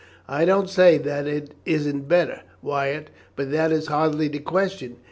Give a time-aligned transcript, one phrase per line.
[0.27, 4.97] "I don't say that it isn't better, Wyatt, but that is hardly the question.